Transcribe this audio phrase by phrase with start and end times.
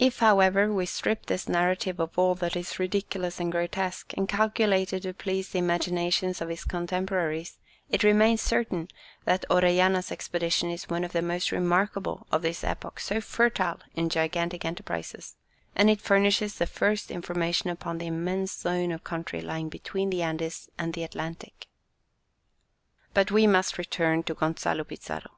[0.00, 5.04] If, however, we strip this narrative of all that is ridiculous and grotesque, and calculated
[5.04, 7.56] to please the imaginations of his contemporaries,
[7.88, 8.88] it remains certain
[9.26, 14.08] that Orellana's expedition is one of the most remarkable of this epoch, so fertile in
[14.08, 15.36] gigantic enterprises;
[15.76, 20.20] and it furnishes the first information upon the immense zone of country lying between the
[20.20, 21.68] Andes and the Atlantic.
[23.12, 25.30] But we must return to Gonzalo Pizarro.